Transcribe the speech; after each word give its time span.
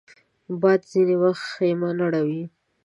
باد 0.61 0.81
ځینې 0.91 1.15
وخت 1.23 1.43
خېمه 1.53 1.89
نړوي 2.01 2.43